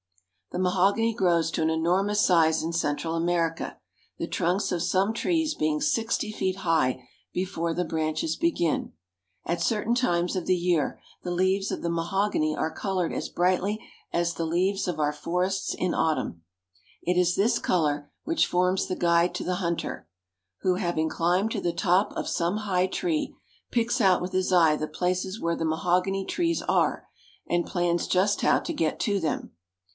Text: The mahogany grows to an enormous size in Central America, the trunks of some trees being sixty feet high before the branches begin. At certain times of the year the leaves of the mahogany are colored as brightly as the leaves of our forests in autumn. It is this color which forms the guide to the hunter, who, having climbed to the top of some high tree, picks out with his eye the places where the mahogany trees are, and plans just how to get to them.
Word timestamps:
The 0.51 0.57
mahogany 0.59 1.13
grows 1.13 1.49
to 1.51 1.61
an 1.61 1.69
enormous 1.69 2.19
size 2.25 2.61
in 2.61 2.73
Central 2.73 3.15
America, 3.15 3.77
the 4.17 4.27
trunks 4.27 4.71
of 4.71 4.81
some 4.83 5.13
trees 5.13 5.53
being 5.53 5.79
sixty 5.79 6.31
feet 6.31 6.57
high 6.57 7.07
before 7.31 7.73
the 7.73 7.85
branches 7.85 8.35
begin. 8.35 8.91
At 9.45 9.61
certain 9.61 9.93
times 9.95 10.35
of 10.35 10.47
the 10.47 10.55
year 10.55 10.99
the 11.23 11.31
leaves 11.31 11.71
of 11.71 11.83
the 11.83 11.89
mahogany 11.89 12.53
are 12.53 12.73
colored 12.73 13.13
as 13.13 13.29
brightly 13.29 13.79
as 14.11 14.33
the 14.33 14.43
leaves 14.45 14.87
of 14.89 14.99
our 14.99 15.13
forests 15.13 15.73
in 15.75 15.93
autumn. 15.93 16.41
It 17.03 17.15
is 17.17 17.35
this 17.35 17.59
color 17.59 18.11
which 18.23 18.47
forms 18.47 18.87
the 18.87 18.97
guide 18.97 19.33
to 19.35 19.43
the 19.43 19.55
hunter, 19.63 20.09
who, 20.61 20.75
having 20.75 21.09
climbed 21.09 21.51
to 21.51 21.61
the 21.61 21.71
top 21.73 22.11
of 22.13 22.27
some 22.27 22.57
high 22.67 22.87
tree, 22.87 23.35
picks 23.71 24.01
out 24.01 24.21
with 24.21 24.33
his 24.33 24.51
eye 24.51 24.75
the 24.75 24.87
places 24.87 25.39
where 25.39 25.55
the 25.55 25.63
mahogany 25.63 26.25
trees 26.25 26.61
are, 26.63 27.07
and 27.47 27.67
plans 27.67 28.07
just 28.07 28.41
how 28.41 28.59
to 28.59 28.73
get 28.73 28.99
to 29.01 29.17
them. 29.19 29.51